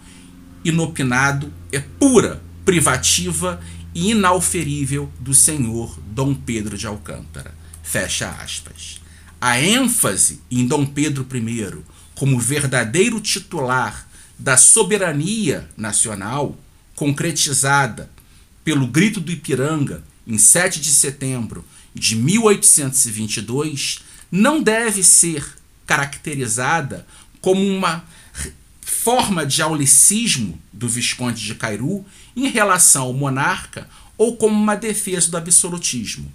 inopinado, 0.64 1.54
é 1.72 1.80
pura, 1.80 2.42
privativa 2.66 3.62
e 3.94 4.12
inauferível 4.12 5.12
do 5.20 5.34
senhor 5.34 5.98
Dom 6.08 6.34
Pedro 6.34 6.78
de 6.78 6.88
Alcântara. 6.88 7.56
Fecha 7.84 8.30
aspas. 8.30 9.00
A 9.40 9.62
ênfase 9.62 10.42
em 10.50 10.68
Dom 10.68 10.86
Pedro 10.86 11.28
I 11.32 11.84
como 12.16 12.40
verdadeiro 12.40 13.20
titular 13.20 14.08
da 14.40 14.58
soberania 14.58 15.70
nacional 15.78 16.58
concretizada 16.96 18.10
pelo 18.64 18.88
Grito 18.88 19.20
do 19.20 19.32
Ipiranga 19.32 20.04
em 20.26 20.38
7 20.38 20.80
de 20.80 20.90
setembro 20.90 21.64
de 21.94 22.16
1822, 22.16 24.00
não 24.32 24.62
deve 24.62 25.04
ser 25.04 25.46
caracterizada 25.86 27.06
como 27.42 27.62
uma 27.62 28.04
forma 28.82 29.46
de 29.46 29.62
aulicismo 29.62 30.60
do 30.74 30.90
Visconde 30.90 31.46
de 31.46 31.56
Cairu 31.56 32.04
em 32.36 32.48
relação 32.48 33.04
ao 33.04 33.14
monarca 33.14 33.88
ou 34.18 34.36
como 34.36 34.56
uma 34.56 34.76
defesa 34.76 35.30
do 35.30 35.38
absolutismo. 35.38 36.32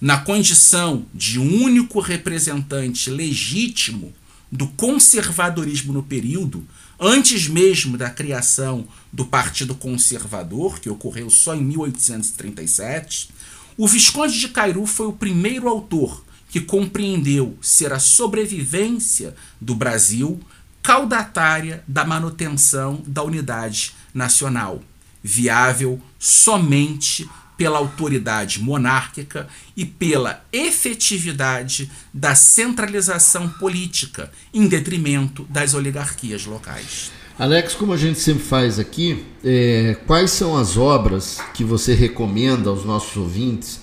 Na 0.00 0.18
condição 0.18 1.06
de 1.14 1.38
único 1.38 2.00
representante 2.00 3.10
legítimo 3.10 4.14
do 4.50 4.66
conservadorismo 4.68 5.92
no 5.92 6.02
período, 6.02 6.66
antes 7.00 7.48
mesmo 7.48 7.96
da 7.96 8.10
criação 8.10 8.86
do 9.10 9.24
Partido 9.24 9.74
Conservador, 9.74 10.78
que 10.78 10.90
ocorreu 10.90 11.30
só 11.30 11.54
em 11.54 11.62
1837, 11.62 13.30
o 13.76 13.88
Visconde 13.88 14.38
de 14.38 14.48
Cairu 14.50 14.84
foi 14.84 15.06
o 15.06 15.12
primeiro 15.14 15.66
autor 15.66 16.22
que 16.50 16.60
compreendeu 16.60 17.56
ser 17.62 17.92
a 17.92 17.98
sobrevivência 17.98 19.34
do 19.58 19.74
Brasil 19.74 20.38
caudatária 20.82 21.82
da 21.88 22.04
manutenção 22.04 23.02
da 23.06 23.22
unidade 23.22 23.94
nacional, 24.12 24.82
viável 25.22 26.00
somente 26.18 27.28
pela 27.60 27.76
autoridade 27.76 28.58
monárquica 28.58 29.46
e 29.76 29.84
pela 29.84 30.42
efetividade 30.50 31.90
da 32.12 32.34
centralização 32.34 33.50
política, 33.50 34.32
em 34.54 34.66
detrimento 34.66 35.46
das 35.50 35.74
oligarquias 35.74 36.46
locais. 36.46 37.12
Alex, 37.38 37.74
como 37.74 37.92
a 37.92 37.98
gente 37.98 38.18
sempre 38.18 38.42
faz 38.42 38.78
aqui, 38.78 39.26
é, 39.44 39.94
quais 40.06 40.30
são 40.30 40.56
as 40.56 40.78
obras 40.78 41.38
que 41.52 41.62
você 41.62 41.92
recomenda 41.92 42.70
aos 42.70 42.82
nossos 42.86 43.14
ouvintes 43.18 43.80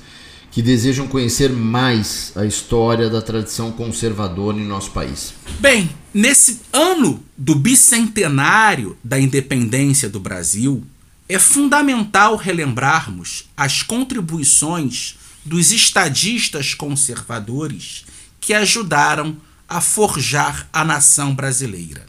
que 0.50 0.64
desejam 0.64 1.08
conhecer 1.08 1.52
mais 1.52 2.32
a 2.36 2.48
história 2.48 3.12
da 3.12 3.22
tradição 3.22 3.72
conservadora 3.72 4.58
em 4.58 4.66
nosso 4.66 4.90
país? 4.90 5.36
Bem, 5.60 5.88
nesse 6.12 6.62
ano 6.74 7.24
do 7.38 7.54
bicentenário 7.54 8.98
da 9.04 9.20
independência 9.20 10.10
do 10.10 10.20
Brasil, 10.20 10.84
é 11.30 11.38
fundamental 11.38 12.36
relembrarmos 12.36 13.46
as 13.56 13.84
contribuições 13.84 15.16
dos 15.44 15.72
estadistas 15.72 16.74
conservadores 16.74 18.06
que 18.40 18.54
ajudaram 18.54 19.36
a 19.68 19.82
forjar 19.82 20.68
a 20.72 20.86
nação 20.86 21.36
brasileira. 21.36 22.06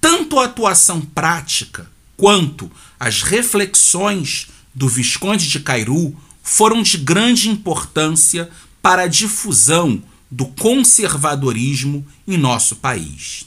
Tanto 0.00 0.38
a 0.38 0.44
atuação 0.44 1.00
prática 1.00 1.88
quanto 2.16 2.70
as 2.98 3.22
reflexões 3.22 4.48
do 4.74 4.88
Visconde 4.88 5.48
de 5.48 5.60
Cairu 5.60 6.16
foram 6.42 6.82
de 6.82 6.98
grande 6.98 7.48
importância 7.48 8.50
para 8.82 9.02
a 9.02 9.08
difusão 9.08 10.02
do 10.30 10.46
conservadorismo 10.46 12.06
em 12.26 12.36
nosso 12.36 12.76
país. 12.76 13.46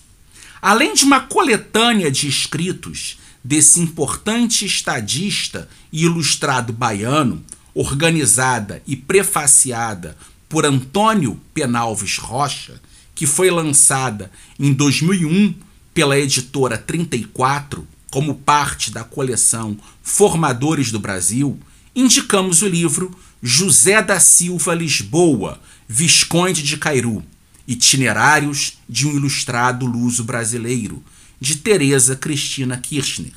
Além 0.62 0.94
de 0.94 1.04
uma 1.06 1.22
coletânea 1.22 2.12
de 2.12 2.28
escritos 2.28 3.18
desse 3.44 3.80
importante 3.80 4.66
estadista 4.66 5.70
e 5.92 6.04
ilustrado 6.04 6.74
baiano, 6.74 7.44
organizada 7.74 8.82
e 8.86 8.96
prefaciada 8.96 10.18
por 10.48 10.66
Antônio 10.66 11.40
Penalves 11.54 12.18
Rocha, 12.18 12.82
que 13.16 13.26
foi 13.26 13.50
lançada 13.50 14.32
em 14.60 14.74
2001 14.74 15.54
pela 15.94 16.18
editora 16.18 16.78
34 16.78 17.88
como 18.10 18.36
parte 18.36 18.92
da 18.92 19.04
coleção 19.04 19.78
Formadores 20.02 20.92
do 20.92 21.00
Brasil, 21.00 21.60
indicamos 21.96 22.62
o 22.62 22.68
livro 22.68 23.16
José 23.42 24.02
da 24.02 24.20
Silva 24.20 24.74
Lisboa, 24.74 25.60
Visconde 25.88 26.64
de 26.64 26.78
Cairu, 26.78 27.24
Itinerários 27.68 28.80
de 28.88 29.08
um 29.08 29.12
Ilustrado 29.12 29.86
Luso 29.86 30.24
Brasileiro, 30.24 31.04
de 31.40 31.58
Teresa 31.58 32.16
Cristina 32.16 32.78
Kirchner, 32.78 33.34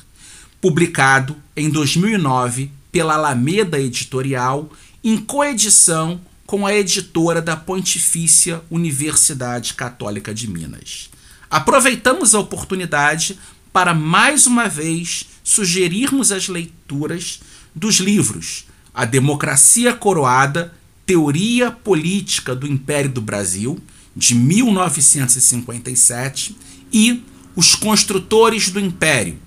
publicado 0.59 1.35
em 1.55 1.69
2009 1.69 2.71
pela 2.91 3.13
Alameda 3.15 3.79
Editorial, 3.79 4.71
em 5.03 5.17
coedição 5.17 6.19
com 6.45 6.67
a 6.67 6.73
editora 6.73 7.41
da 7.41 7.55
Pontifícia 7.55 8.61
Universidade 8.69 9.73
Católica 9.73 10.33
de 10.33 10.49
Minas. 10.49 11.09
Aproveitamos 11.49 12.35
a 12.35 12.39
oportunidade 12.39 13.39
para 13.71 13.93
mais 13.93 14.45
uma 14.45 14.67
vez 14.67 15.27
sugerirmos 15.43 16.31
as 16.31 16.47
leituras 16.47 17.41
dos 17.73 17.95
livros 17.95 18.65
A 18.93 19.05
Democracia 19.05 19.93
Coroada, 19.93 20.71
Teoria 21.05 21.71
Política 21.71 22.55
do 22.55 22.67
Império 22.67 23.09
do 23.09 23.21
Brasil, 23.21 23.79
de 24.15 24.35
1957, 24.35 26.55
e 26.91 27.23
os 27.55 27.75
Construtores 27.75 28.69
do 28.69 28.79
Império: 28.79 29.37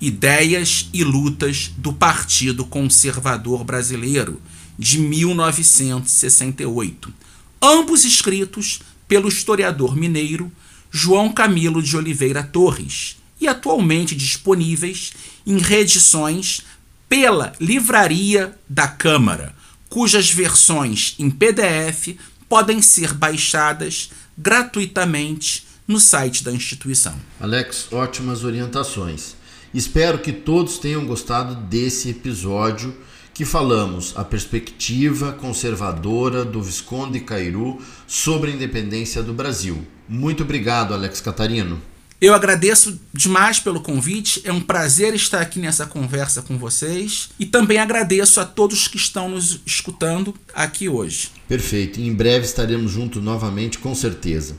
Ideias 0.00 0.88
e 0.92 1.04
Lutas 1.04 1.70
do 1.76 1.92
Partido 1.92 2.64
Conservador 2.64 3.62
Brasileiro, 3.64 4.40
de 4.78 4.98
1968. 4.98 7.12
Ambos 7.60 8.04
escritos 8.04 8.80
pelo 9.06 9.28
historiador 9.28 9.94
mineiro 9.96 10.50
João 10.90 11.30
Camilo 11.32 11.82
de 11.82 11.96
Oliveira 11.96 12.42
Torres 12.42 13.16
e 13.40 13.48
atualmente 13.48 14.14
disponíveis 14.14 15.12
em 15.46 15.56
reedições 15.58 16.62
pela 17.08 17.54
Livraria 17.60 18.54
da 18.68 18.88
Câmara, 18.88 19.54
cujas 19.88 20.30
versões 20.30 21.14
em 21.18 21.30
PDF 21.30 22.16
podem 22.48 22.82
ser 22.82 23.12
baixadas 23.12 24.10
gratuitamente 24.36 25.64
no 25.92 26.00
site 26.00 26.42
da 26.42 26.50
instituição. 26.50 27.14
Alex, 27.38 27.92
ótimas 27.92 28.42
orientações. 28.42 29.36
Espero 29.72 30.18
que 30.18 30.32
todos 30.32 30.78
tenham 30.78 31.06
gostado 31.06 31.54
desse 31.54 32.10
episódio 32.10 32.94
que 33.32 33.44
falamos 33.44 34.12
a 34.16 34.24
perspectiva 34.24 35.32
conservadora 35.32 36.44
do 36.44 36.62
Visconde 36.62 37.20
Cairu 37.20 37.80
sobre 38.06 38.50
a 38.50 38.54
independência 38.54 39.22
do 39.22 39.32
Brasil. 39.32 39.86
Muito 40.08 40.42
obrigado, 40.42 40.92
Alex 40.92 41.20
Catarino. 41.20 41.80
Eu 42.20 42.34
agradeço 42.34 43.00
demais 43.12 43.58
pelo 43.58 43.80
convite, 43.80 44.42
é 44.44 44.52
um 44.52 44.60
prazer 44.60 45.12
estar 45.12 45.40
aqui 45.40 45.58
nessa 45.58 45.86
conversa 45.86 46.40
com 46.40 46.56
vocês 46.56 47.30
e 47.36 47.44
também 47.44 47.78
agradeço 47.78 48.40
a 48.40 48.44
todos 48.44 48.86
que 48.86 48.96
estão 48.96 49.28
nos 49.28 49.60
escutando 49.66 50.32
aqui 50.54 50.88
hoje. 50.88 51.30
Perfeito, 51.48 52.00
em 52.00 52.14
breve 52.14 52.44
estaremos 52.44 52.92
juntos 52.92 53.20
novamente, 53.20 53.78
com 53.78 53.92
certeza. 53.92 54.54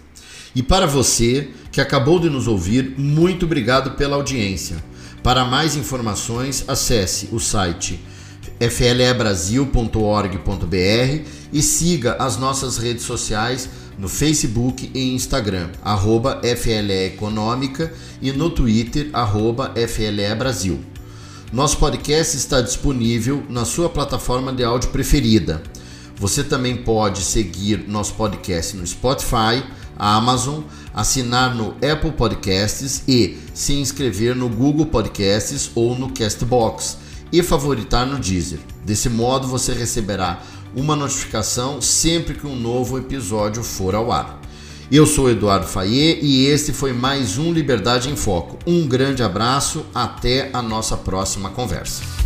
E 0.56 0.62
para 0.62 0.86
você 0.86 1.50
que 1.72 1.82
acabou 1.82 2.20
de 2.20 2.30
nos 2.30 2.48
ouvir, 2.48 2.94
muito 2.98 3.46
obrigado 3.46 3.92
pela 3.92 4.16
audiência. 4.16 4.78
Para 5.24 5.46
mais 5.46 5.76
informações, 5.76 6.63
acesse 6.68 7.30
o 7.32 7.39
site 7.39 8.00
flebrasil.org.br 8.60 11.28
e 11.52 11.62
siga 11.62 12.16
as 12.20 12.38
nossas 12.38 12.78
redes 12.78 13.04
sociais 13.04 13.70
no 13.98 14.08
Facebook 14.08 14.89
e 14.94 15.13
Instagram, 15.13 15.70
arroba 15.84 16.42
FLE 16.58 17.08
Econômica 17.08 17.94
e 18.22 18.32
no 18.32 18.50
Twitter, 18.50 19.10
arroba 19.13 19.74
FLE 19.88 20.36
Brasil. 20.38 20.80
Nosso 21.52 21.78
podcast 21.78 22.36
está 22.36 22.62
disponível 22.62 23.44
na 23.50 23.66
sua 23.66 23.88
plataforma 23.88 24.52
de 24.52 24.63
áudio 24.63 24.89
preferida. 24.89 25.62
Você 26.16 26.44
também 26.44 26.78
pode 26.78 27.22
seguir 27.22 27.86
nosso 27.88 28.13
podcast 28.13 28.76
no 28.76 28.88
Spotify, 28.88 29.63
Amazon, 29.97 30.62
assinar 30.93 31.56
no 31.56 31.75
Apple 31.75 32.12
Podcasts 32.12 33.03
e 33.08 33.38
se 33.53 33.73
inscrever 33.73 34.36
no 34.36 34.49
Google 34.49 34.86
Podcasts 34.86 35.71
ou 35.75 35.97
no 35.97 36.12
Castbox 36.12 36.97
e 37.32 37.41
favoritar 37.41 38.06
no 38.06 38.19
Deezer. 38.19 38.60
Desse 38.86 39.10
modo 39.10 39.47
você 39.47 39.73
receberá 39.73 40.41
uma 40.75 40.95
notificação 40.95 41.82
sempre 41.82 42.34
que 42.34 42.47
um 42.47 42.56
novo 42.56 42.97
episódio 42.97 43.63
for 43.63 43.95
ao 43.95 44.12
ar. 44.12 44.41
Eu 44.91 45.06
sou 45.06 45.29
Eduardo 45.29 45.65
Faye 45.65 46.19
e 46.21 46.45
este 46.45 46.71
foi 46.71 46.93
mais 46.93 47.38
um 47.38 47.51
Liberdade 47.51 48.10
em 48.10 48.15
Foco. 48.15 48.60
Um 48.67 48.88
grande 48.88 49.23
abraço, 49.23 49.86
até 49.95 50.49
a 50.53 50.62
nossa 50.62 50.95
próxima 50.95 51.49
conversa. 51.49 52.22